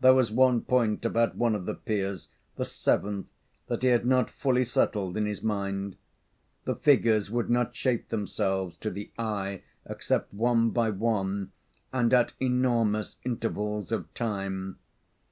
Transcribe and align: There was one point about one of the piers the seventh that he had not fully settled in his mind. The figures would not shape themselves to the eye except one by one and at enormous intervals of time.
There 0.00 0.14
was 0.14 0.32
one 0.32 0.62
point 0.62 1.04
about 1.04 1.36
one 1.36 1.54
of 1.54 1.64
the 1.64 1.76
piers 1.76 2.26
the 2.56 2.64
seventh 2.64 3.28
that 3.68 3.82
he 3.84 3.88
had 3.90 4.04
not 4.04 4.28
fully 4.28 4.64
settled 4.64 5.16
in 5.16 5.26
his 5.26 5.44
mind. 5.44 5.94
The 6.64 6.74
figures 6.74 7.30
would 7.30 7.48
not 7.48 7.76
shape 7.76 8.08
themselves 8.08 8.76
to 8.78 8.90
the 8.90 9.12
eye 9.16 9.62
except 9.86 10.34
one 10.34 10.70
by 10.70 10.90
one 10.90 11.52
and 11.92 12.12
at 12.12 12.32
enormous 12.40 13.14
intervals 13.24 13.92
of 13.92 14.12
time. 14.12 14.80